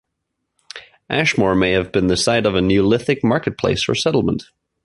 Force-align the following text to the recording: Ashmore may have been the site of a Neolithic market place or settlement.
Ashmore 1.11 1.53
may 1.53 1.73
have 1.73 1.91
been 1.91 2.07
the 2.07 2.17
site 2.17 2.47
of 2.47 2.55
a 2.55 2.61
Neolithic 2.63 3.23
market 3.23 3.55
place 3.55 3.87
or 3.87 3.93
settlement. 3.93 4.49